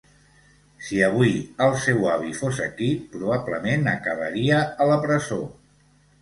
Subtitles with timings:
[0.85, 5.39] Si avui el seu avi fos aquí, probablement acabaria a la presó.